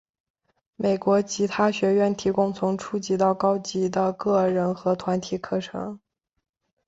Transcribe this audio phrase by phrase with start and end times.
[0.77, 5.99] 美国吉他学院提供从初级到高级程度的个人和团体课程。